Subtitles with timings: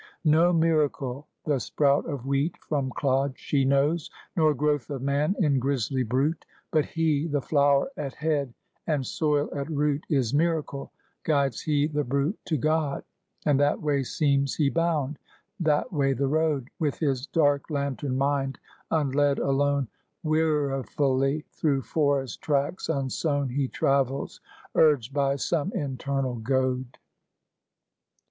[0.25, 5.59] No miracle the sprout of wheat from clod, She knows, nor growth of man in
[5.59, 8.51] grisly brute; But he, the flower at head
[8.87, 10.91] and soil at root, Is miracle,
[11.21, 13.03] guides he the brute to God.
[13.45, 15.19] And that way seems he bound;
[15.59, 18.57] that way the road, With his dark lantern mind,
[18.91, 19.87] unled, alone,
[20.23, 24.41] Wearifully through forest tracts unsown, He travels,
[24.73, 26.97] urged by some internal goad.